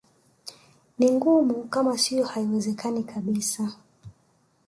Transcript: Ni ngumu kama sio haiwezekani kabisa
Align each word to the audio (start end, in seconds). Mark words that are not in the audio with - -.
Ni 0.99 1.11
ngumu 1.11 1.63
kama 1.63 1.97
sio 1.97 2.23
haiwezekani 2.25 3.03
kabisa 3.03 3.73